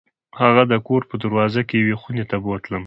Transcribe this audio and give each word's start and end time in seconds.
هغه 0.41 0.63
د 0.71 0.73
کور 0.87 1.01
په 1.09 1.15
دروازه 1.23 1.61
کې 1.67 1.75
یوې 1.81 1.95
خونې 2.01 2.23
ته 2.31 2.35
بوتلم. 2.43 2.79